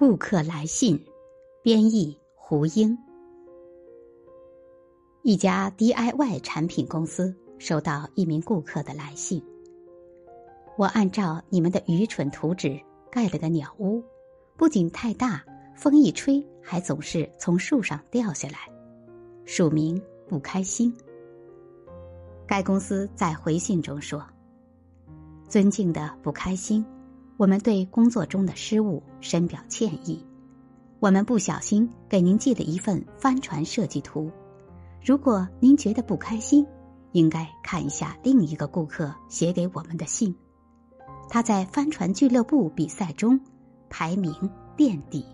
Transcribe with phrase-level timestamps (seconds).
[0.00, 0.98] 顾客来信，
[1.60, 2.96] 编译胡英。
[5.20, 9.44] 一家 DIY 产品公司收到一名顾客的来信。
[10.78, 14.02] 我按照你们的愚蠢图纸盖了个鸟屋，
[14.56, 15.44] 不仅太大，
[15.76, 18.70] 风一吹还总是从树上掉下来。
[19.44, 20.96] 署名不开心。
[22.46, 24.26] 该公司在回信中说
[25.46, 26.82] ：“尊敬的不开心。”
[27.40, 30.22] 我们对工作中的失误深表歉意。
[30.98, 34.30] 我们不小心给您寄了一份帆船设计图。
[35.02, 36.66] 如果您觉得不开心，
[37.12, 40.36] 应该看一下另一个顾客写给我们的信。
[41.30, 43.40] 他在帆船俱乐部比赛中
[43.88, 44.34] 排名
[44.76, 45.24] 垫底。